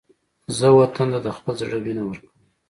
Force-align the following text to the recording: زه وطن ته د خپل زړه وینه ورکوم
زه 0.57 0.67
وطن 0.79 1.07
ته 1.13 1.19
د 1.25 1.27
خپل 1.37 1.53
زړه 1.61 1.77
وینه 1.83 2.03
ورکوم 2.05 2.31